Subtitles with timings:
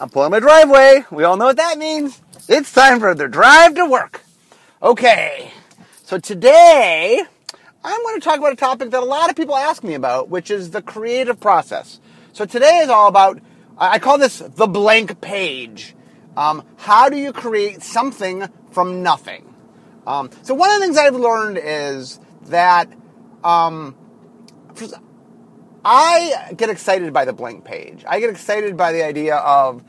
[0.00, 1.04] I'm pulling my driveway.
[1.10, 2.22] We all know what that means.
[2.48, 4.22] It's time for the drive to work.
[4.80, 5.50] Okay,
[6.04, 7.20] so today
[7.82, 10.28] I'm going to talk about a topic that a lot of people ask me about,
[10.28, 11.98] which is the creative process.
[12.32, 13.40] So today is all about,
[13.76, 15.96] I call this the blank page.
[16.36, 19.52] Um, how do you create something from nothing?
[20.06, 22.88] Um, so one of the things I've learned is that
[23.42, 23.96] um,
[25.90, 28.04] I get excited by the blank page.
[28.06, 29.82] I get excited by the idea of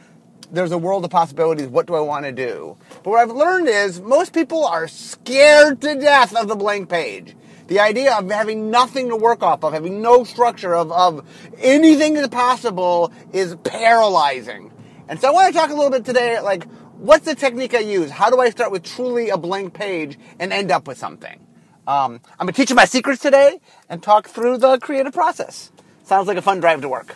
[0.50, 1.68] there's a world of possibilities.
[1.68, 2.78] What do I want to do?
[3.04, 7.36] But what I've learned is most people are scared to death of the blank page.
[7.68, 12.14] The idea of having nothing to work off of, having no structure of, of anything
[12.14, 14.72] that's possible is paralyzing.
[15.10, 17.80] And so I want to talk a little bit today, like, what's the technique I
[17.80, 18.10] use?
[18.10, 21.46] How do I start with truly a blank page and end up with something?
[21.86, 23.60] Um, I'm going to teach you my secrets today
[23.90, 25.74] and talk through the creative process.
[26.10, 27.16] Sounds like a fun drive to work.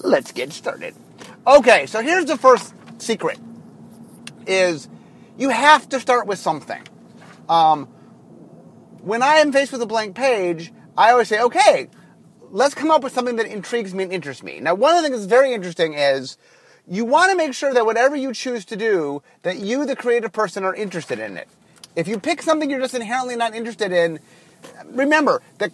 [0.00, 0.94] Let's get started.
[1.46, 3.38] Okay, so here's the first secret
[4.46, 4.86] is
[5.38, 6.82] you have to start with something.
[7.48, 7.86] Um,
[9.00, 11.88] when I am faced with a blank page, I always say, okay,
[12.50, 14.60] let's come up with something that intrigues me and interests me.
[14.60, 16.36] Now, one of the things that's very interesting is
[16.86, 20.32] you want to make sure that whatever you choose to do, that you, the creative
[20.32, 21.48] person, are interested in it.
[21.96, 24.20] If you pick something you're just inherently not interested in,
[24.84, 25.72] remember that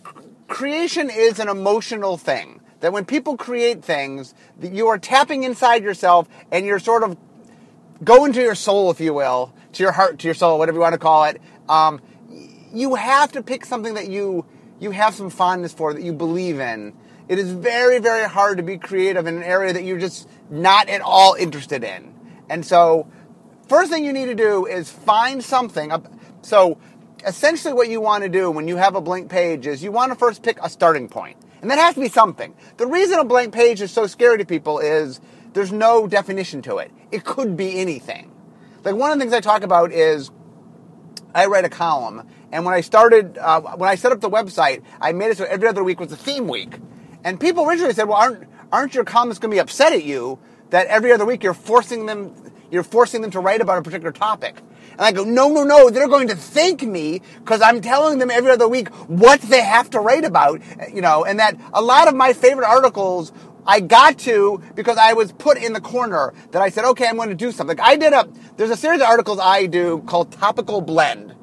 [0.51, 2.61] creation is an emotional thing.
[2.81, 7.17] That when people create things, that you are tapping inside yourself and you're sort of
[8.03, 10.83] going to your soul, if you will, to your heart, to your soul, whatever you
[10.83, 11.41] want to call it.
[11.69, 12.01] Um,
[12.73, 14.47] you have to pick something that you
[14.81, 16.95] you have some fondness for, that you believe in.
[17.29, 20.89] It is very, very hard to be creative in an area that you're just not
[20.89, 22.15] at all interested in.
[22.49, 23.07] And so,
[23.69, 25.93] first thing you need to do is find something.
[26.41, 26.79] So,
[27.27, 30.13] essentially, what you want to do when you have a blank page is you want
[30.13, 31.37] to first pick a starting point.
[31.63, 32.55] And that has to be something.
[32.79, 35.21] The reason a blank page is so scary to people is
[35.53, 36.91] there's no definition to it.
[37.11, 38.31] It could be anything.
[38.85, 40.31] Like one of the things I talk about is
[41.35, 44.83] I write a column, and when I started, uh, when I set up the website,
[45.01, 46.79] I made it so every other week was a theme week.
[47.23, 50.39] And people originally said, "Well, aren't aren't your comments going to be upset at you
[50.71, 52.35] that every other week you're forcing them
[52.71, 54.61] you're forcing them to write about a particular topic?"
[54.93, 55.91] And I go, "No, no, no!
[55.91, 59.91] They're going to thank me because I'm telling them every other week what they have
[59.91, 60.61] to write about,
[60.93, 63.33] you know, and that a lot of my favorite articles."
[63.67, 67.17] I got to because I was put in the corner that I said, okay, I'm
[67.17, 67.79] going to do something.
[67.79, 68.27] I did a,
[68.57, 71.35] there's a series of articles I do called Topical Blend.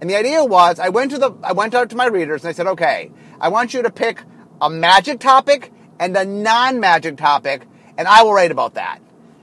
[0.00, 2.48] And the idea was I went to the, I went out to my readers and
[2.48, 4.24] I said, okay, I want you to pick
[4.60, 7.66] a magic topic and a non-magic topic,
[7.96, 9.00] and I will write about that.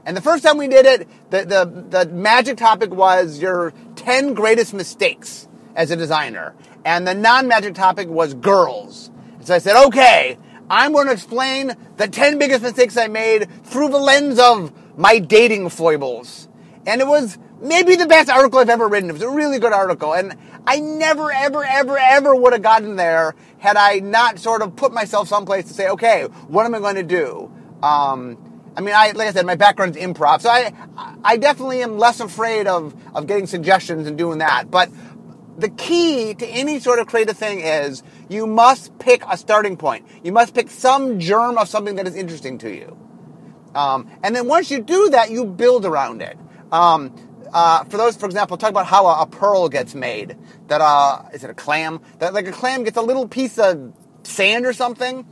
[0.07, 4.35] And the first time we did it, the, the, the magic topic was your 10
[4.35, 6.55] greatest mistakes as a designer.
[6.85, 9.11] And the non-magic topic was girls.
[9.41, 10.37] So I said, okay,
[10.69, 15.19] I'm going to explain the 10 biggest mistakes I made through the lens of my
[15.19, 16.47] dating foibles.
[16.85, 19.09] And it was maybe the best article I've ever written.
[19.09, 20.13] It was a really good article.
[20.13, 24.73] And I never, ever, ever, ever would have gotten there had I not sort of
[24.77, 27.51] put myself someplace to say, okay, what am I going to do?
[27.83, 28.46] Um,
[28.77, 30.71] I mean, I, like I said, my background's improv, so I,
[31.23, 34.69] I definitely am less afraid of, of getting suggestions and doing that.
[34.69, 34.91] But
[35.57, 40.05] the key to any sort of creative thing is you must pick a starting point.
[40.23, 42.95] You must pick some germ of something that is interesting to you.
[43.73, 46.37] Um, and then once you do that, you build around it.
[46.71, 47.15] Um,
[47.51, 50.37] uh, for those, for example, talk about how a, a pearl gets made.
[50.67, 51.99] That uh, is it a clam?
[52.19, 55.25] That like a clam gets a little piece of sand or something,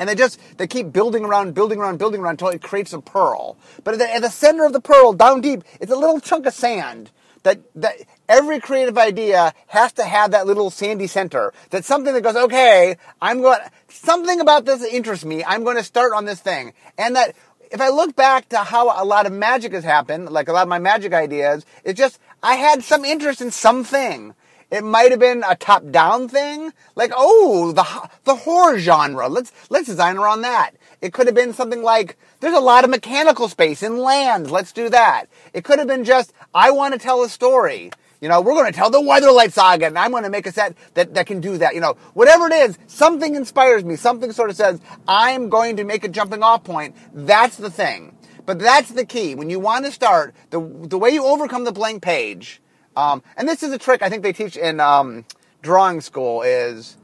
[0.00, 3.00] and they just they keep building around, building around, building around until it creates a
[3.00, 3.58] pearl.
[3.84, 6.46] But at the, at the center of the pearl, down deep, it's a little chunk
[6.46, 7.10] of sand.
[7.42, 7.96] That that
[8.28, 11.52] every creative idea has to have that little sandy center.
[11.68, 13.60] That something that goes, okay, I'm going.
[13.88, 15.44] Something about this interests me.
[15.44, 17.34] I'm going to start on this thing, and that
[17.70, 20.62] if I look back to how a lot of magic has happened, like a lot
[20.62, 24.34] of my magic ideas, it's just I had some interest in something.
[24.70, 29.28] It might have been a top-down thing, like oh, the the horror genre.
[29.28, 30.72] Let's let's design around that.
[31.00, 34.50] It could have been something like there's a lot of mechanical space in land.
[34.50, 35.26] Let's do that.
[35.52, 37.90] It could have been just I want to tell a story.
[38.20, 40.52] You know, we're going to tell the Weatherlight Saga, and I'm going to make a
[40.52, 41.74] set that, that can do that.
[41.74, 43.96] You know, whatever it is, something inspires me.
[43.96, 44.78] Something sort of says,
[45.08, 46.94] I'm going to make a jumping off point.
[47.14, 48.14] That's the thing.
[48.44, 49.34] But that's the key.
[49.34, 52.60] When you want to start, the, the way you overcome the blank page,
[52.96, 55.24] um, and this is a trick I think they teach in um,
[55.62, 56.96] drawing school, is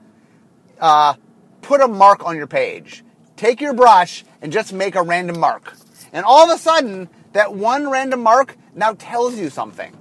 [0.81, 1.15] uh,
[1.62, 3.05] put a mark on your page.
[3.37, 5.75] Take your brush and just make a random mark.
[6.12, 9.97] And all of a sudden, that one random mark now tells you something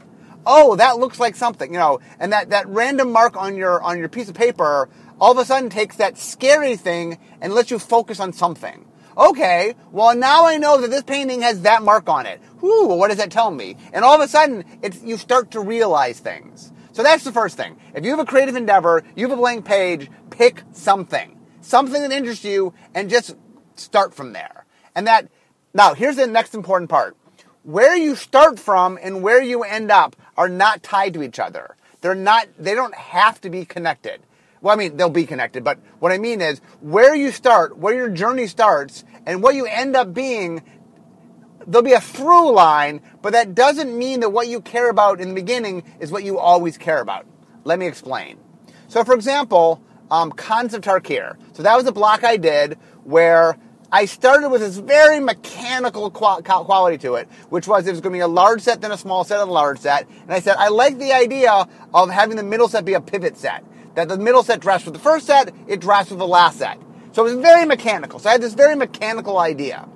[0.47, 3.97] oh, that looks like something, you know, and that, that random mark on your, on
[3.97, 4.87] your piece of paper
[5.19, 8.85] all of a sudden takes that scary thing and lets you focus on something.
[9.17, 12.41] Okay, well now I know that this painting has that mark on it.
[12.59, 13.77] Whew, what does that tell me?
[13.93, 16.73] And all of a sudden, it's, you start to realize things.
[16.91, 17.77] So that's the first thing.
[17.93, 21.39] If you have a creative endeavor, you have a blank page, pick something.
[21.61, 23.35] Something that interests you and just
[23.75, 24.65] start from there.
[24.95, 25.29] And that,
[25.73, 27.15] now here's the next important part.
[27.63, 31.75] Where you start from and where you end up are not tied to each other.
[32.01, 34.21] They're not, they don't have to be connected.
[34.65, 37.93] Well, I mean, they'll be connected, but what I mean is where you start, where
[37.93, 40.63] your journey starts, and what you end up being,
[41.67, 45.27] there'll be a through line, but that doesn't mean that what you care about in
[45.27, 47.27] the beginning is what you always care about.
[47.63, 48.39] Let me explain.
[48.87, 51.35] So, for example, um, of Tarkir.
[51.53, 53.59] So that was a block I did where
[53.91, 58.17] I started with this very mechanical quality to it, which was it was going to
[58.17, 60.07] be a large set, then a small set, and a large set.
[60.23, 63.37] And I said, I like the idea of having the middle set be a pivot
[63.37, 63.63] set.
[63.95, 66.79] That the middle set drafts with the first set, it drafts with the last set.
[67.13, 68.19] So it was very mechanical.
[68.19, 69.87] So I had this very mechanical idea.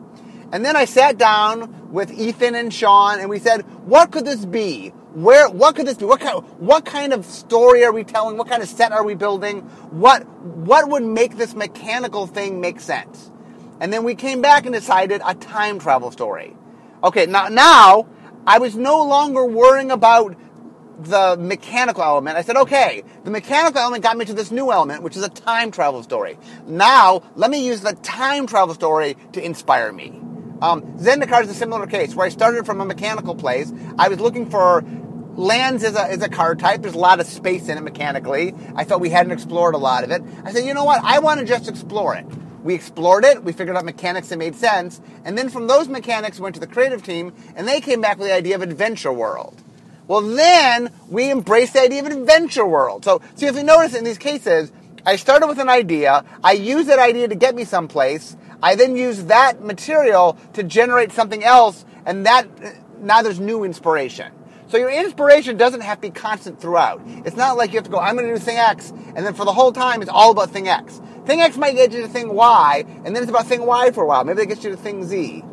[0.51, 4.45] And then I sat down with Ethan and Shawn and we said, what could this
[4.45, 4.89] be?
[5.13, 6.05] Where, what could this be?
[6.05, 8.37] What kind, what kind of story are we telling?
[8.37, 9.61] What kind of set are we building?
[9.91, 13.31] What, what would make this mechanical thing make sense?
[13.79, 16.55] And then we came back and decided a time travel story.
[17.03, 18.07] Okay, now, now
[18.45, 20.35] I was no longer worrying about
[21.03, 22.37] the mechanical element.
[22.37, 25.29] I said, okay, the mechanical element got me to this new element, which is a
[25.29, 26.37] time travel story.
[26.65, 30.09] Now, let me use the time travel story to inspire me.
[30.61, 33.71] Um, Zendikar is a similar case where I started from a mechanical place.
[33.97, 34.83] I was looking for
[35.35, 36.81] lands as a, as a card type.
[36.81, 38.53] There's a lot of space in it mechanically.
[38.75, 40.21] I thought we hadn't explored a lot of it.
[40.43, 41.01] I said, you know what?
[41.03, 42.25] I want to just explore it.
[42.61, 46.41] We explored it, we figured out mechanics that made sense, and then from those mechanics
[46.41, 49.63] went to the creative team, and they came back with the idea of adventure world.
[50.09, 53.05] Well, then we embrace the idea of an adventure world.
[53.05, 54.71] So, see, if you notice in these cases,
[55.05, 58.95] I started with an idea, I used that idea to get me someplace, I then
[58.95, 64.33] use that material to generate something else, and that uh, now there's new inspiration.
[64.69, 67.03] So your inspiration doesn't have to be constant throughout.
[67.05, 69.35] It's not like you have to go, I'm going to do thing X, and then
[69.35, 70.99] for the whole time it's all about thing X.
[71.27, 74.05] Thing X might get you to thing Y, and then it's about thing Y for
[74.05, 74.23] a while.
[74.23, 75.43] Maybe it gets you to thing Z.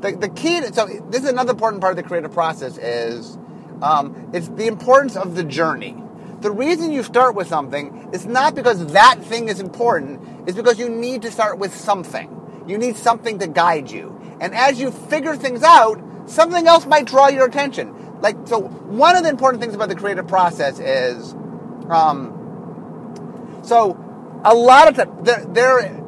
[0.00, 3.36] The, the key to, so this is another important part of the creative process is
[3.82, 5.96] um, it's the importance of the journey.
[6.40, 10.78] The reason you start with something is not because that thing is important, it's because
[10.78, 12.64] you need to start with something.
[12.66, 14.18] You need something to guide you.
[14.40, 18.20] And as you figure things out, something else might draw your attention.
[18.20, 21.34] Like, so one of the important things about the creative process is,
[21.90, 23.98] um, so
[24.44, 25.99] a lot of times, there, there,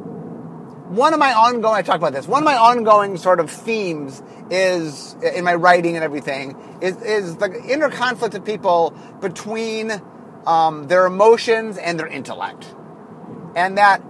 [0.95, 4.21] one of my ongoing, I talk about this, one of my ongoing sort of themes
[4.49, 9.91] is, in my writing and everything, is, is the inner conflict of people between
[10.45, 12.73] um, their emotions and their intellect.
[13.55, 14.03] And that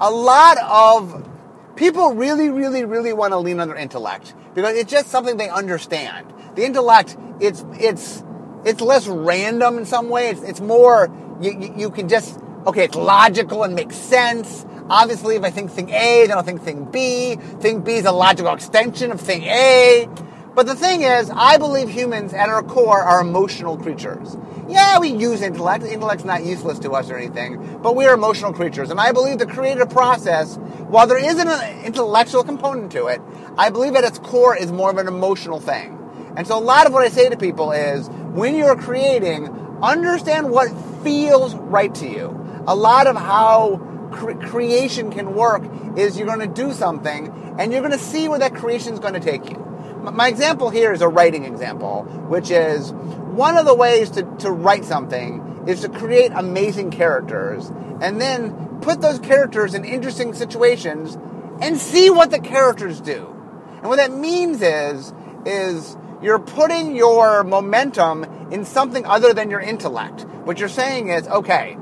[0.00, 1.28] a lot of
[1.76, 5.48] people really, really, really want to lean on their intellect because it's just something they
[5.48, 6.32] understand.
[6.54, 8.22] The intellect, it's it's
[8.64, 10.38] it's less random in some ways.
[10.38, 11.10] It's, it's more
[11.40, 14.64] you, you, you can just okay, it's logical and makes sense.
[14.90, 17.36] Obviously, if I think thing A, then I'll think thing B.
[17.36, 20.08] Thing B is a logical extension of thing A.
[20.54, 24.36] But the thing is, I believe humans at our core are emotional creatures.
[24.68, 25.84] Yeah, we use intellect.
[25.84, 28.90] Intellect's not useless to us or anything, but we are emotional creatures.
[28.90, 30.56] And I believe the creative process,
[30.88, 33.20] while there isn't an intellectual component to it,
[33.58, 35.98] I believe at its core is more of an emotional thing.
[36.36, 39.48] And so a lot of what I say to people is when you're creating,
[39.82, 40.68] understand what
[41.02, 42.62] feels right to you.
[42.66, 43.76] A lot of how
[44.14, 45.62] cre- creation can work
[45.96, 49.00] is you're going to do something and you're going to see where that creation is
[49.00, 49.60] going to take you.
[50.02, 54.50] My example here is a writing example, which is one of the ways to, to
[54.50, 61.16] write something is to create amazing characters and then put those characters in interesting situations
[61.60, 63.34] and see what the characters do.
[63.78, 65.12] And what that means is,
[65.46, 70.24] is you're putting your momentum in something other than your intellect.
[70.44, 71.78] What you're saying is, okay,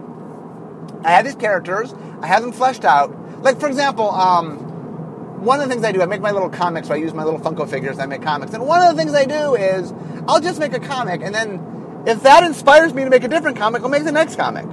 [1.05, 3.43] I have these characters, I have them fleshed out.
[3.43, 4.59] Like, for example, um,
[5.45, 7.25] one of the things I do, I make my little comics, so I use my
[7.25, 8.55] little Funko figures, I make comics.
[8.55, 9.93] And one of the things I do is
[10.29, 13.57] I'll just make a comic, and then if that inspires me to make a different
[13.57, 14.65] comic, I'll make the next comic.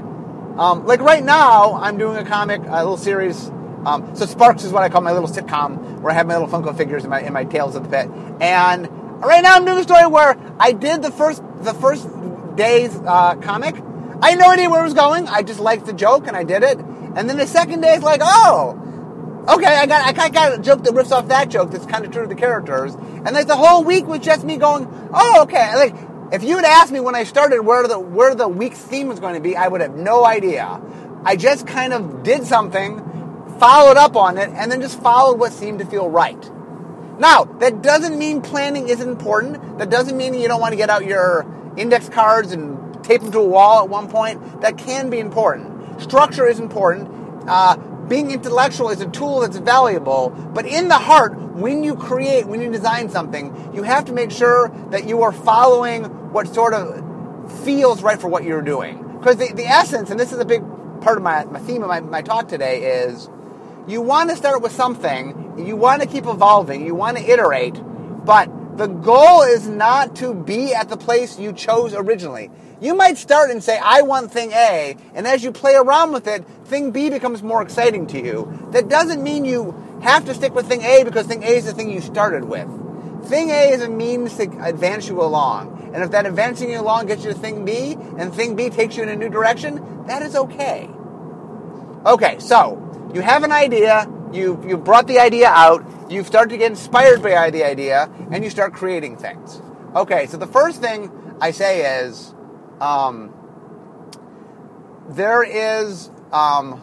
[0.60, 3.50] Um, like right now, I'm doing a comic, a little series.
[3.86, 6.50] Um, so Sparks is what I call my little sitcom, where I have my little
[6.50, 8.12] Funko figures in my in my Tales of the Pit.
[8.42, 8.90] And
[9.22, 12.08] right now, I'm doing a story where I did the first the first
[12.56, 13.76] day's uh, comic.
[14.22, 15.28] I had no idea where it was going.
[15.28, 16.78] I just liked the joke, and I did it.
[16.80, 20.84] And then the second day, it's like, oh, okay, I got I got a joke
[20.84, 23.56] that riffs off that joke that's kind of true to the characters, and like the
[23.56, 25.76] whole week was just me going, oh, okay.
[25.76, 25.96] Like
[26.32, 29.20] if you had asked me when I started where the where the week's theme was
[29.20, 30.82] going to be, I would have no idea.
[31.24, 33.00] I just kind of did something,
[33.60, 36.52] followed up on it, and then just followed what seemed to feel right.
[37.20, 39.80] Now, that doesn't mean planning isn't important.
[39.80, 41.46] That doesn't mean you don't want to get out your
[41.76, 44.62] index cards and tape them to a wall at one point.
[44.62, 46.02] That can be important.
[46.02, 47.10] Structure is important.
[47.48, 47.76] Uh,
[48.08, 52.62] being intellectual is a tool that's valuable, but in the heart, when you create, when
[52.62, 57.64] you design something, you have to make sure that you are following what sort of
[57.64, 59.04] feels right for what you're doing.
[59.20, 60.62] Because the, the essence, and this is a big
[61.02, 63.30] part of my, my theme of my, my talk today, is
[63.88, 67.76] you want to start with something, you want to keep evolving, you want to iterate,
[68.24, 72.50] but the goal is not to be at the place you chose originally.
[72.82, 76.28] You might start and say, I want thing A, and as you play around with
[76.28, 78.70] it, thing B becomes more exciting to you.
[78.72, 81.74] That doesn't mean you have to stick with thing A because thing A is the
[81.74, 82.68] thing you started with.
[83.28, 85.92] Thing A is a means to advance you along.
[85.94, 88.96] And if that advancing you along gets you to thing B, and thing B takes
[88.96, 90.90] you in a new direction, that is okay.
[92.06, 96.58] Okay, so you have an idea, you you brought the idea out, you start to
[96.58, 99.62] get inspired by the idea, and you start creating things.
[99.96, 102.34] Okay, so the first thing I say is,
[102.82, 103.34] um,
[105.10, 106.74] there is um,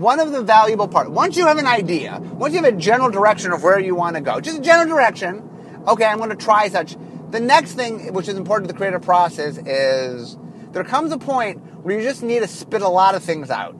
[0.00, 1.10] one of the valuable parts.
[1.10, 4.16] Once you have an idea, once you have a general direction of where you want
[4.16, 5.48] to go, just a general direction.
[5.86, 6.96] Okay, I'm going to try such.
[7.30, 10.36] The next thing, which is important to the creative process, is
[10.72, 13.72] there comes a point where you just need to spit a lot of things out,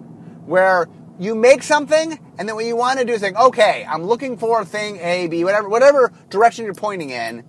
[0.47, 4.05] where you make something, and then what you want to do is think, okay, I'm
[4.05, 7.45] looking for thing A, B, whatever, whatever direction you're pointing in.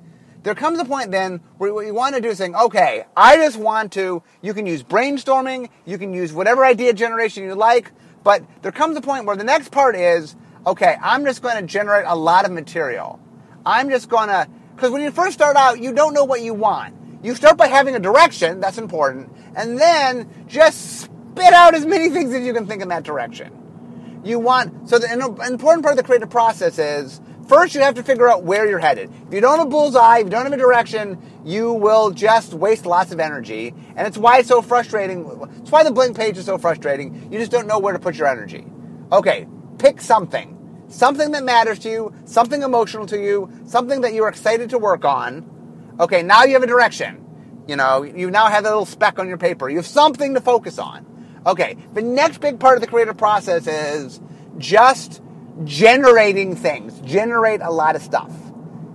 [0.47, 3.35] There comes a point then where what you want to do is saying, okay, I
[3.35, 7.91] just want to, you can use brainstorming, you can use whatever idea generation you like,
[8.23, 11.63] but there comes a point where the next part is, okay, I'm just going to
[11.63, 13.19] generate a lot of material.
[13.65, 16.53] I'm just going to, because when you first start out, you don't know what you
[16.53, 16.95] want.
[17.21, 22.09] You start by having a direction, that's important, and then just spit out as many
[22.13, 24.21] things as you can think in that direction.
[24.23, 28.03] You want, so the important part of the creative process is first you have to
[28.03, 29.11] figure out where you're headed.
[29.27, 32.53] If you don't have a bullseye, if you don't have a direction, you will just
[32.53, 33.73] waste lots of energy.
[33.95, 35.49] And it's why it's so frustrating.
[35.61, 37.31] It's why the blank page is so frustrating.
[37.31, 38.65] You just don't know where to put your energy.
[39.11, 40.53] Okay, pick something.
[40.89, 45.03] Something that matters to you, something emotional to you, something that you're excited to work
[45.03, 45.95] on.
[45.99, 47.25] Okay, now you have a direction.
[47.67, 49.69] You know, you now have a little speck on your paper.
[49.69, 51.05] You have something to focus on.
[51.45, 54.21] Okay, the next big part of the creative process is
[54.57, 55.21] just
[55.63, 56.99] generating things.
[57.01, 58.31] Generate a lot of stuff.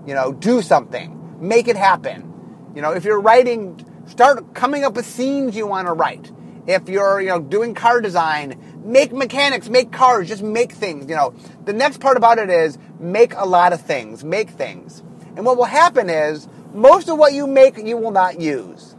[0.07, 1.39] You know, do something.
[1.41, 2.73] Make it happen.
[2.75, 6.33] You know, if you're writing, start coming up with scenes you want to write.
[6.67, 11.09] If you're, you know, doing card design, make mechanics, make cars, just make things.
[11.09, 15.03] You know, the next part about it is make a lot of things, make things.
[15.37, 18.93] And what will happen is most of what you make you will not use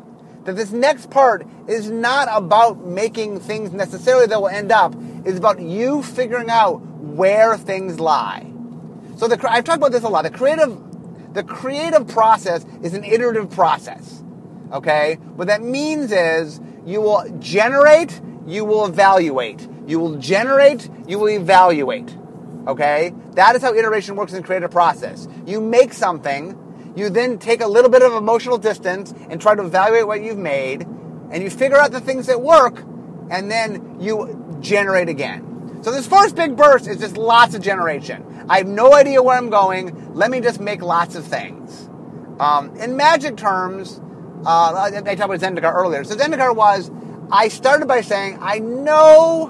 [0.46, 4.94] that this next part is not about making things necessarily that will end up.
[5.26, 6.82] It's about you figuring out
[7.16, 8.52] where things lie.
[9.18, 10.24] So the, I've talked about this a lot.
[10.24, 14.24] The creative, the creative process is an iterative process.
[14.72, 15.16] Okay?
[15.36, 19.68] What that means is you will generate, you will evaluate.
[19.86, 22.16] You will generate, you will evaluate.
[22.68, 23.14] Okay?
[23.34, 25.28] That is how iteration works in the creative process.
[25.46, 26.58] You make something,
[26.96, 30.38] you then take a little bit of emotional distance and try to evaluate what you've
[30.38, 32.80] made, and you figure out the things that work,
[33.30, 35.53] and then you generate again.
[35.84, 38.46] So this first big burst is just lots of generation.
[38.48, 40.14] I have no idea where I'm going.
[40.14, 41.90] Let me just make lots of things.
[42.40, 44.00] Um, in magic terms,
[44.46, 46.06] uh, I talked about Zendikar earlier.
[46.06, 46.90] So Zendikar was,
[47.30, 49.48] I started by saying, I know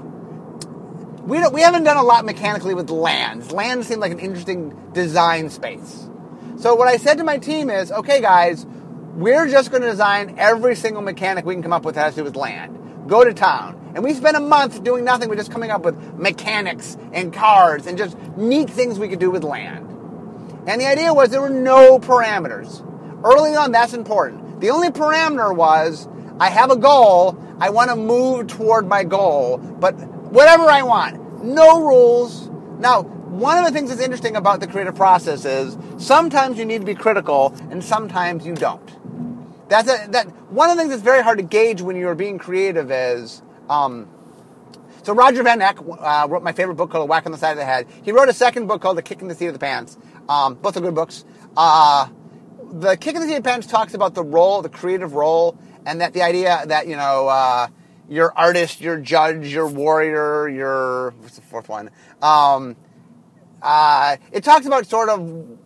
[1.23, 3.51] we, we haven't done a lot mechanically with lands.
[3.51, 6.09] Lands seem like an interesting design space.
[6.57, 8.65] So what I said to my team is, okay, guys,
[9.13, 12.15] we're just going to design every single mechanic we can come up with that has
[12.15, 13.07] to do with land.
[13.07, 13.82] Go to town.
[13.95, 17.85] And we spent a month doing nothing but just coming up with mechanics and cars
[17.85, 19.87] and just neat things we could do with land.
[20.67, 22.81] And the idea was there were no parameters.
[23.23, 24.61] Early on, that's important.
[24.61, 26.07] The only parameter was
[26.39, 31.43] I have a goal, I want to move toward my goal, but whatever I want.
[31.43, 32.49] No rules.
[32.79, 36.79] Now, one of the things that's interesting about the creative process is sometimes you need
[36.79, 39.69] to be critical and sometimes you don't.
[39.69, 42.37] That's a, that one of the things that's very hard to gauge when you're being
[42.37, 44.07] creative is um,
[45.03, 47.51] so Roger von Oech uh, wrote my favorite book called A Whack on the Side
[47.51, 47.87] of the Head.
[48.03, 49.97] He wrote a second book called The Kick in the Seat of the Pants.
[50.29, 51.25] Um, both are good books.
[51.57, 52.07] Uh,
[52.71, 55.57] the Kick in the Seat of the Pants talks about the role, the creative role,
[55.85, 57.67] and that the idea that you know uh,
[58.07, 61.89] your artist, your judge, your warrior, your what's the fourth one?
[62.21, 62.77] Um,
[63.61, 65.57] uh, it talks about sort of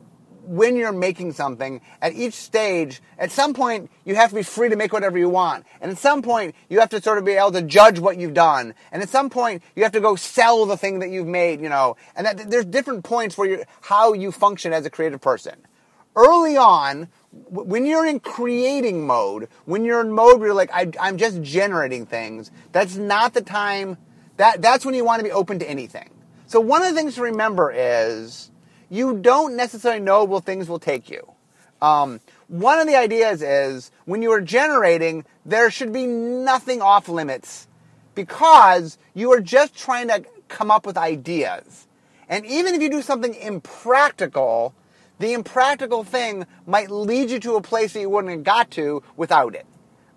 [0.48, 4.70] when you're making something, at each stage, at some point, you have to be free
[4.70, 5.66] to make whatever you want.
[5.82, 8.34] And at some point, you have to sort of be able to judge what you've
[8.34, 8.74] done.
[8.92, 11.70] And at some point, you have to go sell the thing that you've made, you
[11.70, 11.98] know.
[12.16, 15.56] And that, there's different points where you how you function as a creative person.
[16.16, 20.92] Early on, when you're in creating mode, when you're in mode where you're like, I,
[21.00, 23.98] I'm just generating things, that's not the time,
[24.38, 26.10] that, that's when you want to be open to anything.
[26.48, 28.50] So one of the things to remember is,
[28.90, 31.32] you don't necessarily know where things will take you.
[31.82, 37.08] Um, one of the ideas is when you are generating, there should be nothing off
[37.10, 37.68] limits
[38.16, 41.88] because you are just trying to come up with ideas.
[42.30, 44.74] And even if you do something impractical,
[45.20, 49.04] the impractical thing might lead you to a place that you wouldn't have got to
[49.16, 49.66] without it.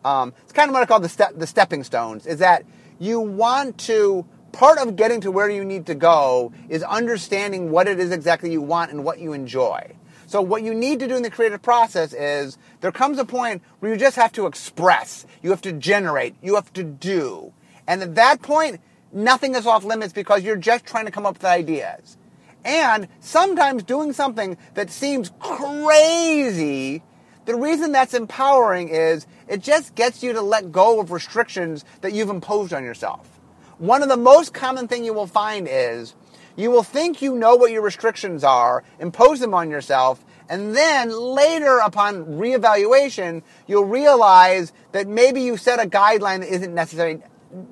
[0.04, 2.64] Um, it's kind of what I call the, the stepping stones, is that
[2.98, 7.88] you want to part of getting to where you need to go is understanding what
[7.88, 9.94] it is exactly you want and what you enjoy.
[10.26, 13.62] So what you need to do in the creative process is there comes a point
[13.80, 17.52] where you just have to express, you have to generate, you have to do.
[17.88, 18.80] And at that point,
[19.12, 22.16] nothing is off limits because you're just trying to come up with ideas.
[22.64, 27.02] And sometimes doing something that seems crazy,
[27.46, 32.12] the reason that's empowering is it just gets you to let go of restrictions that
[32.12, 33.39] you've imposed on yourself.
[33.80, 36.14] One of the most common thing you will find is
[36.54, 41.08] you will think you know what your restrictions are, impose them on yourself, and then
[41.10, 47.22] later upon reevaluation, you'll realize that maybe you set a guideline that isn't necessary,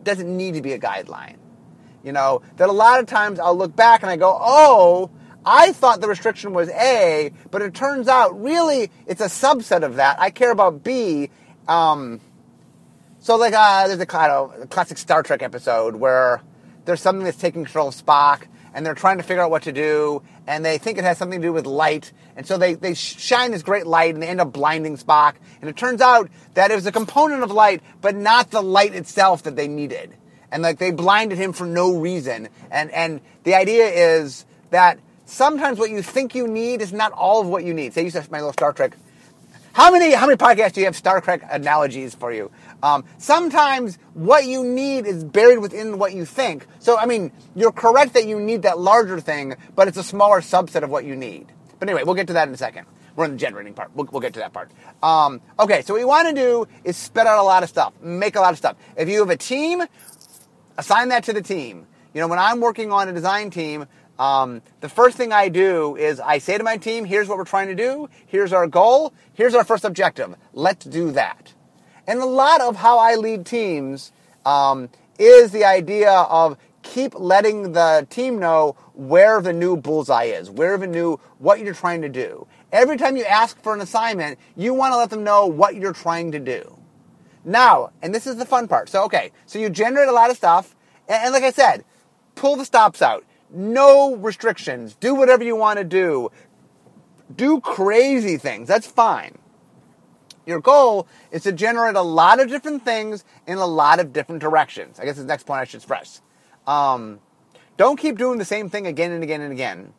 [0.02, 1.36] doesn't need to be a guideline.
[2.02, 5.10] You know, that a lot of times I'll look back and I go, oh,
[5.44, 9.96] I thought the restriction was A, but it turns out really it's a subset of
[9.96, 10.18] that.
[10.18, 11.28] I care about B.
[11.66, 12.22] Um,
[13.20, 16.42] so like uh, there's a, a classic Star Trek episode where
[16.84, 19.72] there's something that's taking control of Spock, and they're trying to figure out what to
[19.72, 22.94] do, and they think it has something to do with light, and so they, they
[22.94, 26.70] shine this great light, and they end up blinding Spock, and it turns out that
[26.70, 30.14] it was a component of light, but not the light itself that they needed.
[30.50, 32.48] And like they blinded him for no reason.
[32.70, 37.40] And and the idea is that sometimes what you think you need is not all
[37.40, 37.92] of what you need.
[37.92, 38.96] Say you said my little Star Trek.
[39.72, 42.50] How many how many podcasts do you have Star Trek analogies for you?
[42.82, 46.66] Um, sometimes what you need is buried within what you think.
[46.78, 50.40] So, I mean, you're correct that you need that larger thing, but it's a smaller
[50.40, 51.52] subset of what you need.
[51.78, 52.86] But anyway, we'll get to that in a second.
[53.16, 53.90] We're in the generating part.
[53.94, 54.70] We'll, we'll get to that part.
[55.02, 57.92] Um, okay, so what you want to do is spit out a lot of stuff,
[58.00, 58.76] make a lot of stuff.
[58.96, 59.82] If you have a team,
[60.76, 61.86] assign that to the team.
[62.14, 63.86] You know, when I'm working on a design team,
[64.18, 67.44] um, the first thing I do is I say to my team, here's what we're
[67.44, 70.34] trying to do, here's our goal, here's our first objective.
[70.52, 71.54] Let's do that.
[72.08, 74.12] And a lot of how I lead teams
[74.46, 80.48] um, is the idea of keep letting the team know where the new bullseye is,
[80.48, 82.46] where the new what you're trying to do.
[82.72, 85.92] Every time you ask for an assignment, you want to let them know what you're
[85.92, 86.78] trying to do.
[87.44, 88.88] Now, and this is the fun part.
[88.88, 90.74] So, okay, so you generate a lot of stuff,
[91.08, 91.84] and, and like I said,
[92.36, 93.22] pull the stops out.
[93.50, 94.94] No restrictions.
[94.94, 96.30] Do whatever you want to do.
[97.36, 98.66] Do crazy things.
[98.66, 99.36] That's fine.
[100.48, 104.40] Your goal is to generate a lot of different things in a lot of different
[104.40, 104.98] directions.
[104.98, 106.22] I guess the next point I should stress.
[106.66, 107.20] Um,
[107.76, 109.92] don't keep doing the same thing again and again and again.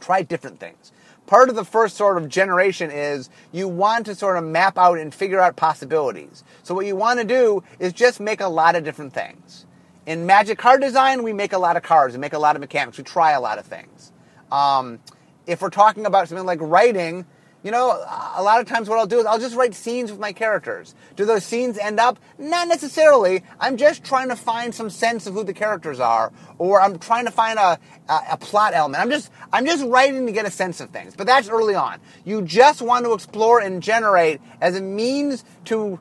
[0.00, 0.90] Try different things.
[1.28, 4.98] Part of the first sort of generation is you want to sort of map out
[4.98, 6.42] and figure out possibilities.
[6.64, 9.64] So what you want to do is just make a lot of different things.
[10.06, 12.60] In Magic Card Design, we make a lot of cards, we make a lot of
[12.60, 14.10] mechanics, we try a lot of things.
[14.50, 14.98] Um,
[15.46, 17.26] if we're talking about something like writing,
[17.66, 17.90] you know,
[18.36, 20.94] a lot of times what I'll do is I'll just write scenes with my characters.
[21.16, 22.16] Do those scenes end up?
[22.38, 23.42] Not necessarily.
[23.58, 27.24] I'm just trying to find some sense of who the characters are, or I'm trying
[27.24, 27.76] to find a,
[28.08, 29.02] a, a plot element.
[29.02, 31.16] I'm just I'm just writing to get a sense of things.
[31.16, 31.98] But that's early on.
[32.24, 35.98] You just want to explore and generate as a means to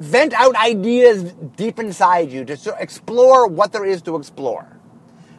[0.00, 4.66] vent out ideas deep inside you to explore what there is to explore.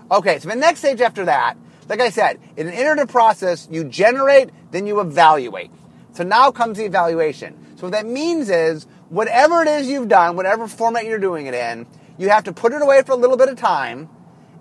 [0.10, 1.58] Okay, so the next stage after that
[1.90, 5.72] like I said, in an iterative process, you generate, then you evaluate.
[6.14, 7.56] So now comes the evaluation.
[7.78, 11.54] So what that means is, whatever it is you've done, whatever format you're doing it
[11.54, 11.86] in,
[12.18, 14.10] you have to put it away for a little bit of time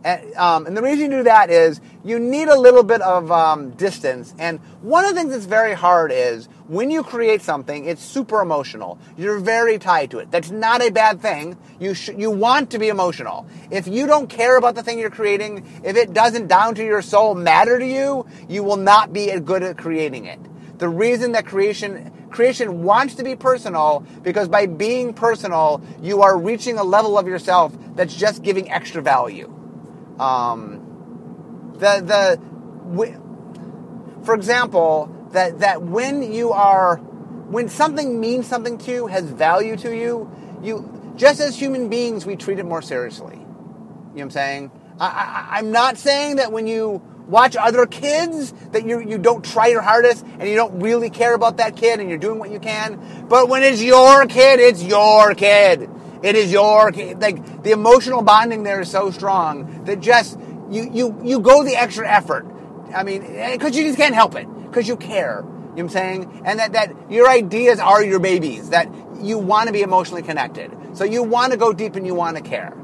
[0.05, 3.31] and, um, and, the reason you do that is you need a little bit of
[3.31, 4.35] um, distance.
[4.39, 8.41] And one of the things that's very hard is when you create something, it's super
[8.41, 8.99] emotional.
[9.17, 10.31] You're very tied to it.
[10.31, 11.57] That's not a bad thing.
[11.79, 13.47] You sh- you want to be emotional.
[13.71, 17.03] If you don't care about the thing you're creating, if it doesn't down to your
[17.03, 20.41] soul matter to you, you will not be good at creating it.
[20.79, 26.37] The reason that creation creation wants to be personal because by being personal, you are
[26.37, 29.62] reaching a level of yourself that's just giving extra value.
[30.19, 32.53] Um, the the
[34.25, 39.77] for example, that, that when you are, when something means something to you, has value
[39.79, 40.31] to you,
[40.63, 43.37] you, just as human beings, we treat it more seriously.
[43.37, 44.71] You know what I'm saying?
[45.01, 49.45] I, I, I'm not saying that when you watch other kids that you, you don't
[49.45, 52.51] try your hardest and you don't really care about that kid and you're doing what
[52.51, 53.27] you can.
[53.29, 55.89] But when it's your kid, it's your kid.
[56.23, 56.91] It is your.
[56.93, 60.39] Like the emotional bonding there is so strong that just
[60.71, 62.47] you you you go the extra effort.
[62.95, 65.41] I mean, eh, because you just can't help it because you care.
[65.43, 66.43] You know what I'm saying?
[66.45, 70.71] And that, that your ideas are your babies, that you want to be emotionally connected.
[70.93, 72.77] So you want to go deep and you want to care.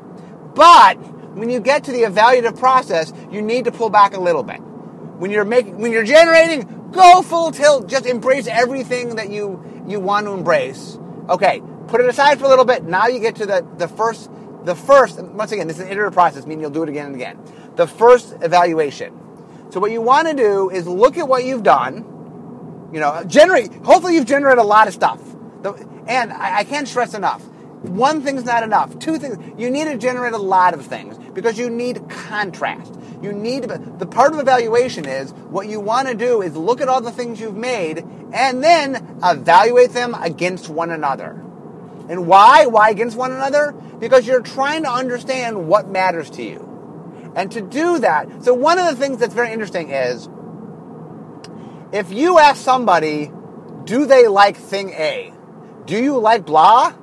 [0.54, 0.94] But
[1.36, 4.58] when you get to the evaluative process, you need to pull back a little bit.
[4.58, 7.88] When you're making, when you're generating, go full tilt.
[7.88, 10.98] Just embrace everything that you you want to embrace.
[11.28, 12.84] Okay, put it aside for a little bit.
[12.84, 14.30] Now you get to the the first
[14.64, 15.20] the first.
[15.20, 17.38] Once again, this is an iterative process, meaning you'll do it again and again.
[17.76, 19.18] The first evaluation.
[19.70, 22.90] So what you want to do is look at what you've done.
[22.92, 23.72] You know, generate.
[23.84, 25.20] Hopefully, you've generated a lot of stuff.
[26.06, 27.42] And I, I can't stress enough
[27.82, 28.98] one thing's not enough.
[28.98, 29.38] Two things.
[29.56, 32.94] You need to generate a lot of things because you need contrast.
[33.22, 36.88] You need the part of evaluation is what you want to do is look at
[36.88, 41.44] all the things you've made and then evaluate them against one another.
[42.08, 42.66] And why?
[42.66, 43.72] Why against one another?
[43.72, 47.32] Because you're trying to understand what matters to you.
[47.34, 50.28] And to do that, so one of the things that's very interesting is
[51.92, 53.30] if you ask somebody,
[53.84, 55.32] do they like thing A?
[55.86, 56.94] Do you like blah?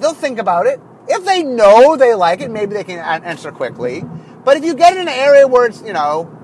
[0.00, 0.80] they'll think about it.
[1.08, 4.02] If they know they like it, maybe they can answer quickly.
[4.44, 6.34] But if you get in an area where it's, you know,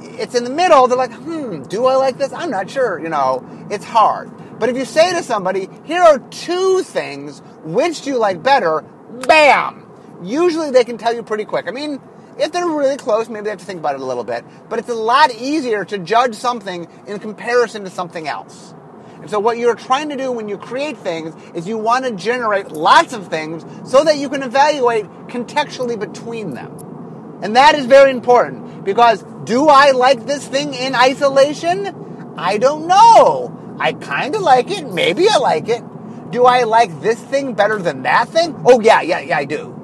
[0.00, 2.32] it's in the middle, they're like, hmm, do I like this?
[2.32, 4.30] I'm not sure, you know, it's hard.
[4.60, 8.82] But if you say to somebody, here are two things, which do you like better?
[9.26, 9.90] Bam!
[10.22, 11.66] Usually they can tell you pretty quick.
[11.66, 11.98] I mean,
[12.38, 14.44] if they're really close, maybe they have to think about it a little bit.
[14.68, 18.74] But it's a lot easier to judge something in comparison to something else.
[19.22, 22.10] And so what you're trying to do when you create things is you want to
[22.10, 27.38] generate lots of things so that you can evaluate contextually between them.
[27.42, 32.34] And that is very important because do I like this thing in isolation?
[32.36, 33.56] I don't know.
[33.80, 34.86] I kind of like it.
[34.86, 35.82] Maybe I like it.
[36.30, 38.54] Do I like this thing better than that thing?
[38.64, 39.76] Oh yeah, yeah, yeah, I do.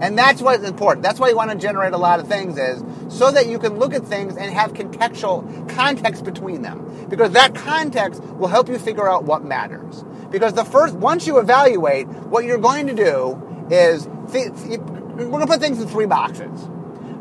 [0.00, 1.02] And that's what's important.
[1.02, 3.78] That's why you want to generate a lot of things is so that you can
[3.78, 7.06] look at things and have contextual context between them.
[7.08, 10.04] Because that context will help you figure out what matters.
[10.30, 15.28] Because the first, once you evaluate, what you're going to do is, th- th- we're
[15.28, 16.68] going to put things in three boxes.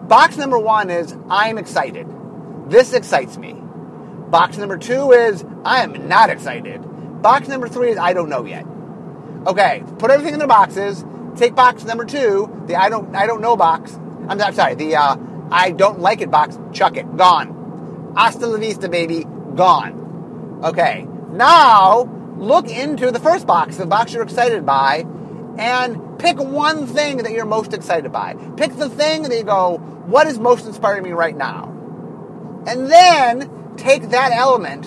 [0.08, 2.08] Box number one is, I'm excited.
[2.70, 3.65] This excites me.
[4.30, 6.82] Box number two is, I am not excited.
[7.22, 8.66] Box number three is, I don't know yet.
[9.48, 11.04] Okay, put everything in the boxes
[11.36, 13.94] Take box number two, the I don't I don't know box.
[14.30, 15.18] I'm, I'm sorry, the uh,
[15.52, 16.58] I don't like it box.
[16.72, 18.14] Chuck it, gone.
[18.16, 20.62] Hasta la vista, baby, gone.
[20.64, 22.04] Okay, now
[22.38, 25.06] look into the first box, the box you're excited by,
[25.58, 28.36] and pick one thing that you're most excited by.
[28.56, 31.66] Pick the thing that you go, what is most inspiring me right now?
[32.66, 34.86] And then take that element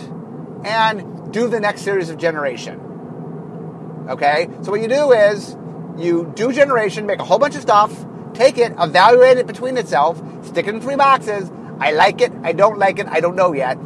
[0.66, 4.06] and do the next series of generation.
[4.08, 4.48] Okay?
[4.62, 5.56] So what you do is
[5.96, 10.18] you do generation, make a whole bunch of stuff, take it, evaluate it between itself,
[10.44, 11.50] stick it in three boxes.
[11.80, 13.78] I like it, I don't like it, I don't know yet.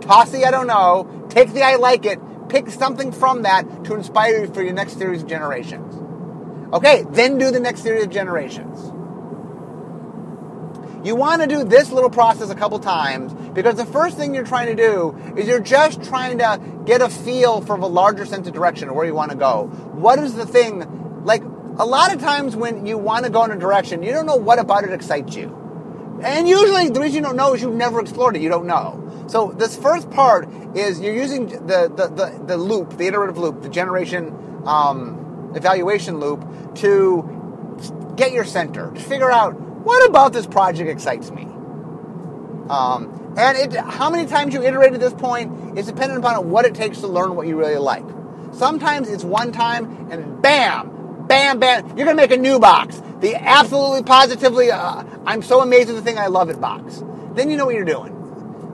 [0.00, 3.94] Toss the I don't know, take the I like it, pick something from that to
[3.94, 5.94] inspire you for your next series of generations.
[6.72, 8.92] Okay, then do the next series of generations.
[11.04, 14.44] You want to do this little process a couple times because the first thing you're
[14.44, 18.48] trying to do is you're just trying to get a feel for the larger sense
[18.48, 19.66] of direction of where you want to go.
[19.92, 21.42] What is the thing like
[21.78, 24.36] a lot of times when you want to go in a direction, you don't know
[24.36, 25.54] what about it excites you.
[26.22, 28.42] And usually the reason you don't know is you've never explored it.
[28.42, 29.04] You don't know.
[29.28, 33.62] So this first part is you're using the, the, the, the loop, the iterative loop,
[33.62, 36.44] the generation um, evaluation loop
[36.76, 41.44] to get your center, to figure out what about this project excites me.
[42.68, 46.64] Um, and it, how many times you iterate at this point is dependent upon what
[46.64, 48.04] it takes to learn what you really like.
[48.52, 51.86] Sometimes it's one time and bam, bam, bam.
[51.88, 53.00] You're going to make a new box.
[53.20, 57.02] The absolutely, positively, uh, I'm so amazed at the thing I love it box.
[57.34, 58.12] Then you know what you're doing.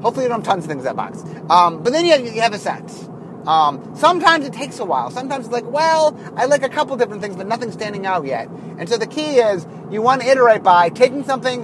[0.03, 1.23] Hopefully you don't have tons of things in that box.
[1.51, 3.09] Um, but then you have, you have a sense.
[3.47, 5.11] Um, sometimes it takes a while.
[5.11, 8.49] Sometimes it's like, well, I like a couple different things, but nothing's standing out yet.
[8.79, 11.63] And so the key is you want to iterate by taking something,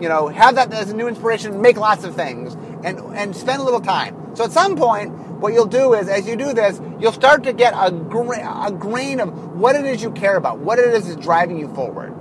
[0.00, 3.60] you know, have that as a new inspiration, make lots of things, and, and spend
[3.60, 4.36] a little time.
[4.36, 7.52] So at some point, what you'll do is, as you do this, you'll start to
[7.52, 11.08] get a, gra- a grain of what it is you care about, what it is
[11.08, 12.14] that's driving you forward.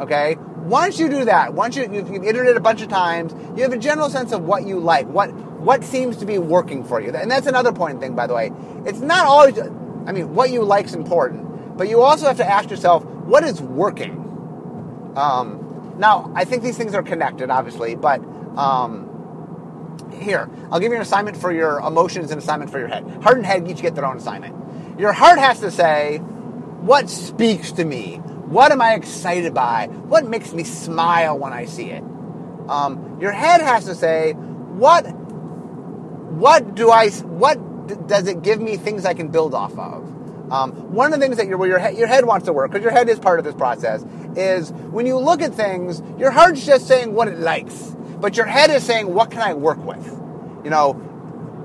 [0.00, 0.36] Okay?
[0.64, 3.72] Once you do that, once you, you've, you've iterated a bunch of times, you have
[3.72, 5.32] a general sense of what you like, what
[5.64, 7.10] what seems to be working for you.
[7.10, 8.52] And that's another important thing, by the way.
[8.84, 12.48] It's not always, I mean, what you like is important, but you also have to
[12.48, 14.12] ask yourself, what is working?
[15.16, 18.20] Um, now, I think these things are connected, obviously, but
[18.58, 19.08] um,
[20.20, 23.04] here, I'll give you an assignment for your emotions and assignment for your head.
[23.22, 25.00] Heart and head each get their own assignment.
[25.00, 28.20] Your heart has to say, what speaks to me?
[28.54, 29.88] What am I excited by?
[29.88, 32.04] What makes me smile when I see it?
[32.68, 38.76] Um, your head has to say, what, what do I, what does it give me
[38.76, 40.04] things I can build off of?
[40.52, 42.84] Um, one of the things that your, your, head, your head wants to work, because
[42.84, 44.04] your head is part of this process,
[44.36, 48.46] is when you look at things, your heart's just saying what it likes, but your
[48.46, 50.06] head is saying, what can I work with?
[50.62, 50.92] You know,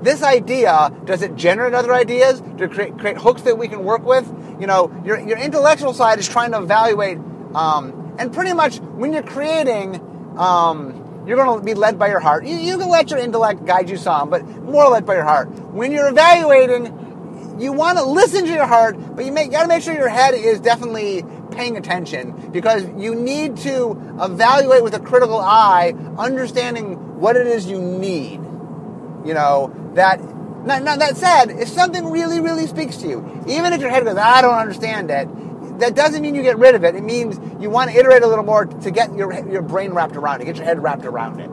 [0.02, 2.42] this idea, does it generate other ideas?
[2.58, 4.26] It create, create hooks that we can work with?
[4.60, 7.18] You know, your, your intellectual side is trying to evaluate,
[7.54, 9.96] um, and pretty much when you're creating,
[10.38, 12.46] um, you're going to be led by your heart.
[12.46, 15.48] You, you, can let your intellect guide you some, but more led by your heart.
[15.72, 19.68] When you're evaluating, you want to listen to your heart, but you, you got to
[19.68, 25.00] make sure your head is definitely paying attention because you need to evaluate with a
[25.00, 28.40] critical eye, understanding what it is you need.
[29.24, 30.20] You know, that,
[30.64, 34.04] now, now that said, if something really, really speaks to you, even if your head
[34.04, 35.28] goes, I don't understand it,
[35.80, 36.94] that doesn't mean you get rid of it.
[36.94, 40.16] It means you want to iterate a little more to get your, your brain wrapped
[40.16, 41.50] around it, get your head wrapped around it.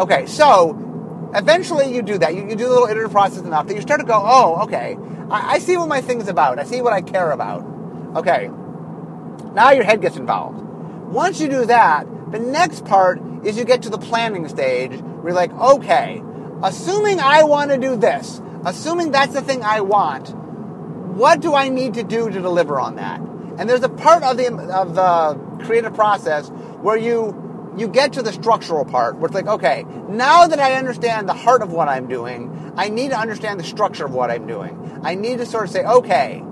[0.00, 2.34] Okay, so eventually you do that.
[2.34, 4.96] You, you do the little iterative process enough that you start to go, oh, okay,
[5.30, 6.58] I, I see what my thing's about.
[6.58, 7.64] I see what I care about.
[8.16, 8.50] Okay,
[9.52, 10.58] now your head gets involved.
[11.12, 15.28] Once you do that, the next part is you get to the planning stage where
[15.28, 16.22] you're like, okay,
[16.62, 21.68] assuming I want to do this, assuming that's the thing I want, what do I
[21.68, 23.20] need to do to deliver on that?
[23.20, 28.22] And there's a part of the of the creative process where you you get to
[28.22, 31.88] the structural part where it's like, okay, now that I understand the heart of what
[31.88, 35.00] I'm doing, I need to understand the structure of what I'm doing.
[35.02, 36.42] I need to sort of say, okay,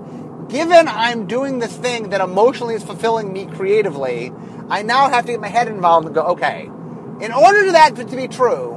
[0.49, 4.31] given I'm doing this thing that emotionally is fulfilling me creatively,
[4.69, 7.95] I now have to get my head involved and go, okay, in order for that
[7.95, 8.73] to be true,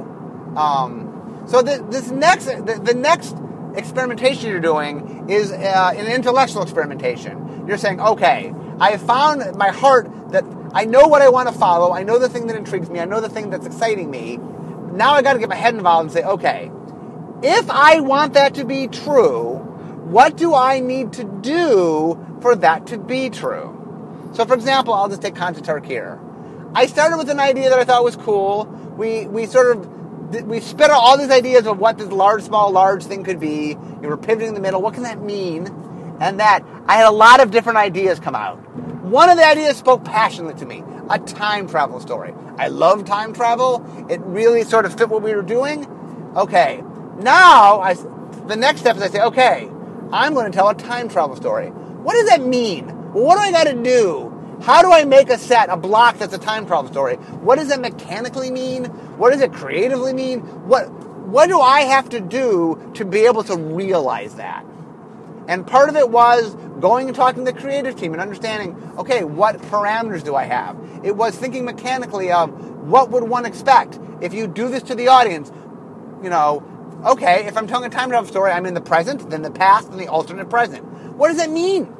[0.55, 1.08] um,
[1.49, 3.35] so the, this next, the, the, next
[3.75, 7.65] experimentation you're doing is uh, an intellectual experimentation.
[7.67, 11.55] You're saying, okay, I have found my heart that I know what I want to
[11.55, 11.91] follow.
[11.91, 12.99] I know the thing that intrigues me.
[12.99, 14.37] I know the thing that's exciting me.
[14.91, 16.71] Now I got to get my head involved and say, okay,
[17.41, 19.55] if I want that to be true,
[20.05, 23.75] what do I need to do for that to be true?
[24.33, 26.19] So, for example, I'll just take Content here.
[26.75, 28.65] I started with an idea that I thought was cool.
[28.95, 29.98] We we sort of
[30.43, 33.75] we spit out all these ideas of what this large, small, large thing could be.
[34.01, 34.81] Were pivoting in the middle.
[34.81, 35.67] What can that mean?
[36.19, 38.57] And that I had a lot of different ideas come out.
[39.03, 42.33] One of the ideas spoke passionately to me a time travel story.
[42.57, 43.83] I love time travel.
[44.09, 45.87] It really sort of fit what we were doing.
[46.35, 46.83] Okay,
[47.17, 47.95] now I,
[48.47, 49.69] the next step is I say, okay,
[50.11, 51.69] I'm going to tell a time travel story.
[51.69, 52.87] What does that mean?
[53.13, 54.28] What do I got to do?
[54.61, 57.15] How do I make a set, a block that's a time travel story?
[57.15, 58.85] What does it mechanically mean?
[59.17, 60.41] What does it creatively mean?
[60.67, 60.89] What
[61.29, 64.65] what do I have to do to be able to realize that?
[65.47, 69.23] And part of it was going and talking to the creative team and understanding, okay,
[69.23, 70.77] what parameters do I have?
[71.03, 72.51] It was thinking mechanically of
[72.87, 75.51] what would one expect if you do this to the audience?
[76.23, 76.63] You know,
[77.05, 79.89] okay, if I'm telling a time travel story, I'm in the present, then the past,
[79.89, 80.83] and the alternate present.
[81.13, 81.95] What does that mean?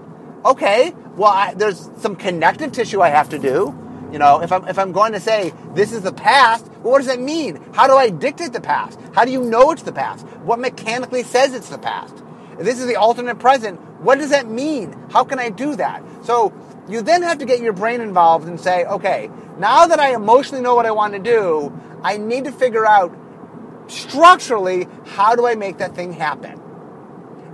[0.46, 3.76] Okay, well, I, there's some connective tissue I have to do.
[4.12, 6.98] You know, if I'm, if I'm going to say this is the past, well, what
[7.00, 7.62] does that mean?
[7.74, 9.00] How do I dictate the past?
[9.14, 10.26] How do you know it's the past?
[10.44, 12.16] What mechanically says it's the past?
[12.58, 14.96] If this is the alternate present, what does that mean?
[15.12, 16.04] How can I do that?
[16.24, 16.54] So
[16.88, 20.64] you then have to get your brain involved and say, okay, now that I emotionally
[20.64, 23.16] know what I want to do, I need to figure out
[23.88, 26.59] structurally how do I make that thing happen.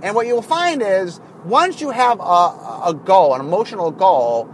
[0.02, 4.52] And what you'll find is once you have a, a goal, an emotional goal,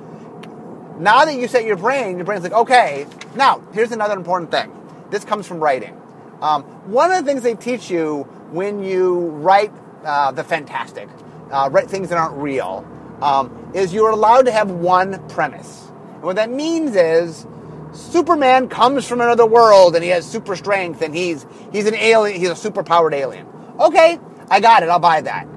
[0.98, 4.70] now that you set your brain, your brain's like, okay, now here's another important thing.
[5.10, 6.00] This comes from writing.
[6.40, 9.72] Um, one of the things they teach you when you write
[10.04, 11.08] uh, the fantastic,
[11.50, 12.86] uh, write things that aren't real,
[13.20, 15.90] um, is you're allowed to have one premise.
[16.14, 17.46] And what that means is
[17.92, 22.40] Superman comes from another world and he has super strength and he's he's an alien,
[22.40, 23.46] he's a super powered alien.
[23.78, 24.18] Okay,
[24.52, 25.48] I got it, I'll buy that.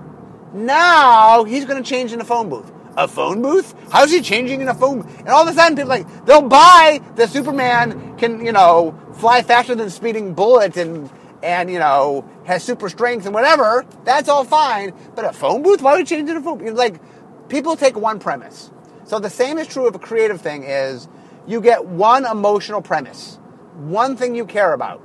[0.54, 2.72] Now he's going to change in a phone booth.
[2.96, 3.76] A phone booth?
[3.92, 5.02] How's he changing in a phone?
[5.02, 5.20] Booth?
[5.20, 9.42] And all of a sudden, people like they'll buy the Superman can you know fly
[9.42, 11.10] faster than speeding bullet and
[11.44, 13.86] and you know has super strength and whatever.
[14.06, 14.94] That's all fine.
[15.14, 15.82] But a phone booth?
[15.82, 16.60] Why would you change in a phone?
[16.60, 16.74] Booth?
[16.74, 17.02] Like
[17.50, 18.72] people take one premise.
[19.04, 20.64] So the same is true of a creative thing.
[20.64, 21.10] Is
[21.46, 23.40] you get one emotional premise,
[23.76, 25.02] one thing you care about,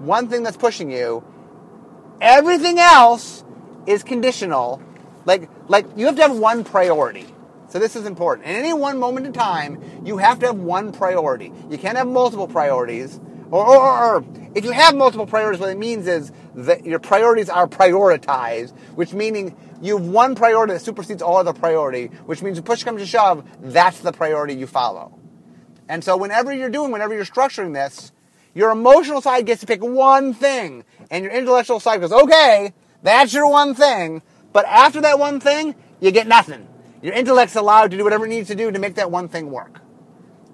[0.00, 1.24] one thing that's pushing you.
[2.20, 3.44] Everything else
[3.86, 4.82] is conditional.
[5.24, 7.26] Like, like you have to have one priority.
[7.68, 8.46] So this is important.
[8.46, 11.52] In any one moment in time, you have to have one priority.
[11.68, 13.20] You can't have multiple priorities.
[13.50, 14.24] Or, or, or,
[14.54, 19.12] if you have multiple priorities, what it means is that your priorities are prioritized, which
[19.12, 23.00] meaning you have one priority that supersedes all other priority, which means if push comes
[23.00, 25.18] to shove, that's the priority you follow.
[25.88, 28.12] And so whenever you're doing, whenever you're structuring this,
[28.54, 32.72] your emotional side gets to pick one thing, and your intellectual side goes, okay,
[33.04, 34.20] that's your one thing,
[34.52, 36.66] but after that one thing, you get nothing.
[37.02, 39.52] Your intellect's allowed to do whatever it needs to do to make that one thing
[39.52, 39.80] work.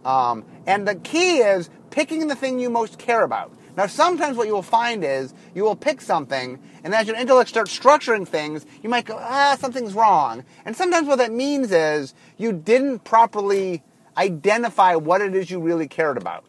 [0.04, 3.56] Um, and the key is picking the thing you most care about.
[3.74, 7.48] Now, sometimes what you will find is you will pick something, and as your intellect
[7.48, 10.44] starts structuring things, you might go, ah, something's wrong.
[10.66, 13.82] And sometimes what that means is you didn't properly
[14.14, 16.44] identify what it is you really cared about.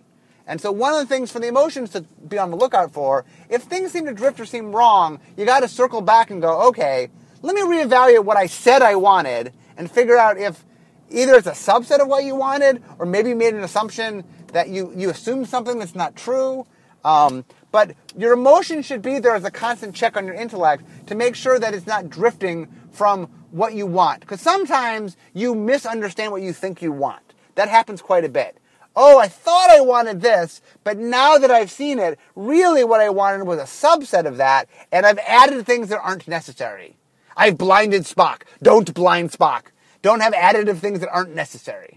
[0.51, 3.23] And so, one of the things for the emotions to be on the lookout for,
[3.49, 6.67] if things seem to drift or seem wrong, you got to circle back and go,
[6.67, 7.07] okay,
[7.41, 10.65] let me reevaluate what I said I wanted and figure out if
[11.09, 14.67] either it's a subset of what you wanted or maybe you made an assumption that
[14.67, 16.67] you, you assumed something that's not true.
[17.05, 21.15] Um, but your emotion should be there as a constant check on your intellect to
[21.15, 24.19] make sure that it's not drifting from what you want.
[24.19, 27.23] Because sometimes you misunderstand what you think you want.
[27.55, 28.57] That happens quite a bit.
[28.95, 33.09] Oh, I thought I wanted this, but now that I've seen it, really what I
[33.09, 36.97] wanted was a subset of that, and I've added things that aren't necessary.
[37.37, 38.41] I've blinded Spock.
[38.61, 39.67] Don't blind Spock.
[40.01, 41.95] Don't have additive things that aren't necessary.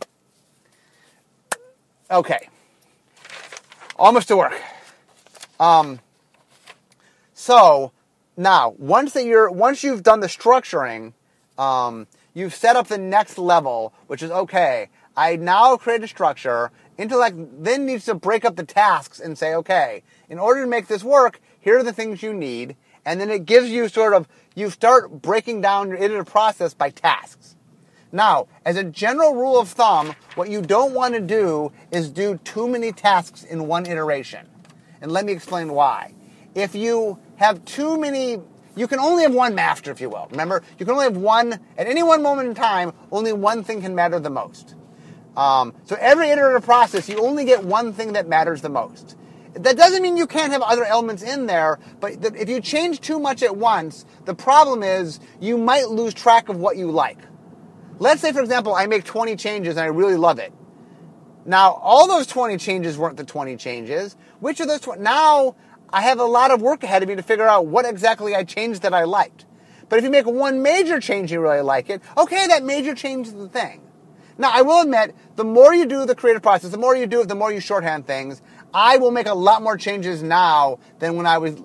[2.10, 2.48] Okay.
[3.96, 4.60] Almost to work.
[5.58, 6.00] Um,
[7.32, 7.92] so
[8.36, 11.12] now, once that you're, once you've done the structuring,
[11.58, 14.88] um, you've set up the next level, which is okay.
[15.16, 16.72] I now create a structure.
[16.96, 20.86] Intellect then needs to break up the tasks and say, okay, in order to make
[20.86, 22.76] this work, here are the things you need.
[23.04, 26.90] And then it gives you sort of, you start breaking down your iterative process by
[26.90, 27.56] tasks.
[28.12, 32.38] Now, as a general rule of thumb, what you don't want to do is do
[32.44, 34.46] too many tasks in one iteration.
[35.00, 36.14] And let me explain why.
[36.54, 38.38] If you have too many,
[38.76, 40.28] you can only have one master, if you will.
[40.30, 43.82] Remember, you can only have one, at any one moment in time, only one thing
[43.82, 44.76] can matter the most.
[45.36, 49.16] Um, so every iterative process, you only get one thing that matters the most.
[49.54, 53.20] That doesn't mean you can't have other elements in there, but if you change too
[53.20, 57.18] much at once, the problem is you might lose track of what you like.
[57.98, 60.52] Let's say, for example, I make 20 changes and I really love it.
[61.46, 64.16] Now, all those 20 changes weren't the 20 changes.
[64.40, 65.02] Which of those 20?
[65.02, 65.54] Now,
[65.90, 68.42] I have a lot of work ahead of me to figure out what exactly I
[68.42, 69.46] changed that I liked.
[69.88, 73.28] But if you make one major change you really like it, okay, that major change
[73.28, 73.83] is the thing.
[74.36, 77.20] Now, I will admit, the more you do the creative process, the more you do
[77.20, 78.42] it, the more you shorthand things.
[78.72, 81.56] I will make a lot more changes now than when I was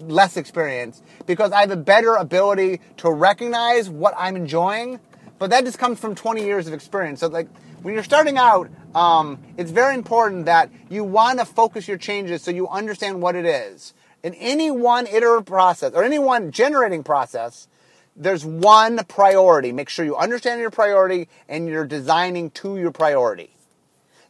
[0.00, 4.98] less experienced because I have a better ability to recognize what I'm enjoying.
[5.38, 7.20] But that just comes from 20 years of experience.
[7.20, 7.48] So, like,
[7.82, 12.42] when you're starting out, um, it's very important that you want to focus your changes
[12.42, 13.94] so you understand what it is.
[14.22, 17.68] In any one iterative process or any one generating process,
[18.16, 19.72] there's one priority.
[19.72, 23.50] Make sure you understand your priority and you're designing to your priority.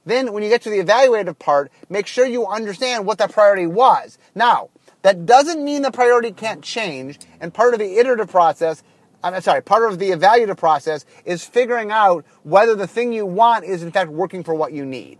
[0.06, 3.66] Then, when you get to the evaluative part, make sure you understand what that priority
[3.66, 4.18] was.
[4.34, 4.70] Now,
[5.02, 8.82] that doesn't mean the priority can't change, and part of the iterative process,
[9.22, 13.64] I'm sorry, part of the evaluative process is figuring out whether the thing you want
[13.64, 15.18] is in fact working for what you need.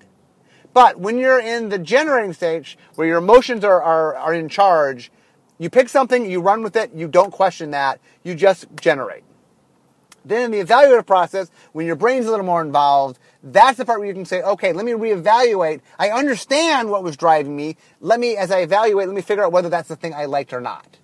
[0.72, 5.10] But when you're in the generating stage, where your emotions are, are, are in charge,
[5.60, 9.22] you pick something, you run with it, you don't question that, you just generate.
[10.24, 14.00] Then in the evaluative process, when your brain's a little more involved, that's the part
[14.00, 15.82] where you can say, okay, let me reevaluate.
[15.98, 17.76] I understand what was driving me.
[18.00, 20.54] Let me, as I evaluate, let me figure out whether that's the thing I liked
[20.54, 20.98] or not.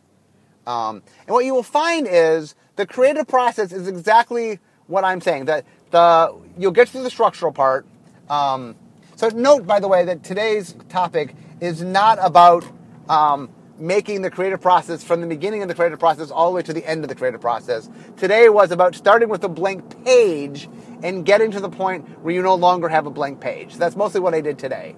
[0.66, 5.44] Um, and what you will find is the creative process is exactly what I'm saying.
[5.44, 7.86] That the you'll get through the structural part.
[8.28, 8.74] Um,
[9.16, 12.64] so note, by the way, that today's topic is not about
[13.08, 16.62] um, making the creative process from the beginning of the creative process all the way
[16.62, 17.90] to the end of the creative process.
[18.16, 20.68] Today was about starting with a blank page
[21.02, 23.76] and getting to the point where you no longer have a blank page.
[23.76, 24.96] That's mostly what I did today.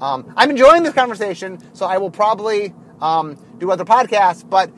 [0.00, 4.48] Um, I'm enjoying this conversation, so I will probably um, do other podcasts.
[4.48, 4.70] But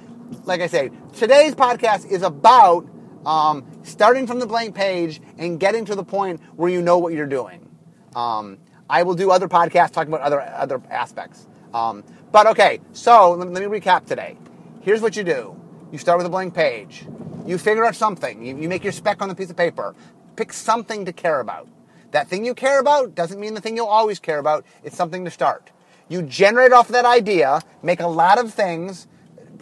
[0.45, 2.89] like I say, today's podcast is about
[3.27, 7.13] um, starting from the blank page and getting to the point where you know what
[7.13, 7.69] you're doing.
[8.15, 8.59] Um,
[8.89, 11.47] I will do other podcasts talking about other other aspects.
[11.73, 14.37] Um, but okay, so let, me recap today.
[14.83, 15.57] Here's what you do
[15.93, 17.05] you start with a blank page,
[17.47, 19.95] you figure out something, you, you make your spec on the piece of paper,
[20.37, 21.69] pick something to care about.
[22.13, 24.65] That thing you care about doesn't mean the thing you'll always care about.
[24.83, 25.71] It's something to start.
[26.09, 29.07] You generate off of that idea, make a lot of things,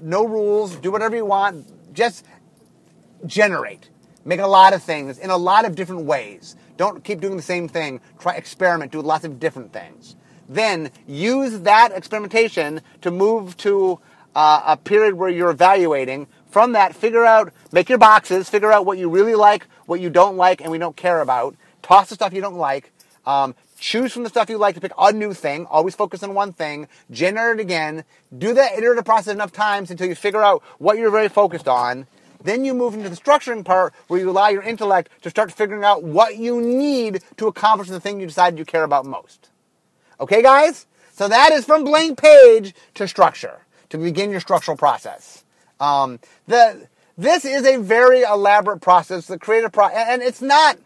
[0.03, 2.25] no rules, do whatever you want, just
[3.27, 3.91] generate.
[4.25, 6.57] Make a lot of things in a lot of different ways.
[6.77, 8.01] Don't keep doing the same thing.
[8.19, 10.17] Try experiment, do lots of different things.
[10.49, 14.01] Then use that experimentation to move to
[14.35, 16.27] uh, a period where you're evaluating.
[16.51, 20.09] From that, figure out, make your boxes, figure out what you really like, what you
[20.09, 21.55] don't like, and we don't care about.
[21.83, 22.93] Toss the stuff you don't like.
[23.27, 25.67] Um, choose from the stuff you like to pick a new thing.
[25.67, 26.89] Always focus on one thing.
[27.11, 28.05] Generate it again.
[28.37, 32.07] Do that iterative process enough times until you figure out what you're very focused on.
[32.43, 35.85] Then you move into the structuring part where you allow your intellect to start figuring
[35.85, 39.51] out what you need to accomplish the thing you decided you care about most.
[40.21, 40.87] Okay, guys?
[41.13, 43.61] So that is from blank page to structure
[43.91, 45.45] to begin your structural process.
[45.81, 50.79] Um, the, this is a very elaborate process, the creative process, and it's not,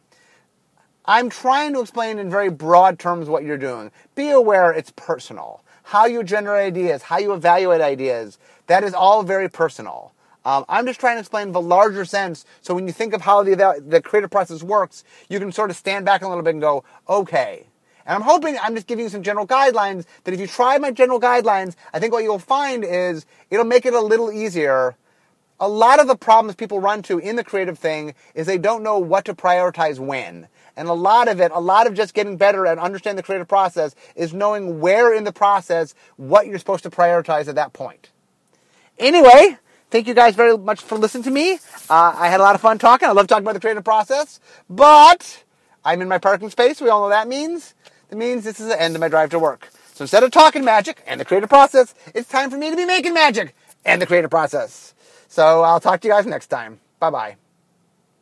[1.06, 3.90] I'm trying to explain in very broad terms what you're doing.
[4.14, 5.64] Be aware it's personal.
[5.84, 10.12] How you generate ideas, how you evaluate ideas, that is all very personal.
[10.44, 12.44] Um, I'm just trying to explain the larger sense.
[12.60, 15.76] So when you think of how the, the creative process works, you can sort of
[15.76, 17.66] stand back a little bit and go, okay.
[18.06, 20.90] And I'm hoping I'm just giving you some general guidelines that if you try my
[20.90, 24.96] general guidelines, I think what you'll find is it'll make it a little easier.
[25.60, 28.82] A lot of the problems people run to in the creative thing is they don't
[28.82, 30.48] know what to prioritize when.
[30.76, 33.46] And a lot of it, a lot of just getting better at understanding the creative
[33.46, 38.10] process is knowing where in the process what you're supposed to prioritize at that point.
[38.98, 39.58] Anyway,
[39.90, 41.54] thank you guys very much for listening to me.
[41.88, 43.08] Uh, I had a lot of fun talking.
[43.08, 45.44] I love talking about the creative process, but
[45.84, 46.80] I'm in my parking space.
[46.80, 47.74] We all know that means.
[48.12, 49.70] That means this is the end of my drive to work.
[49.94, 52.84] So instead of talking magic and the creative process, it's time for me to be
[52.84, 53.56] making magic
[53.86, 54.92] and the creative process.
[55.28, 56.78] So I'll talk to you guys next time.
[57.00, 57.36] Bye bye.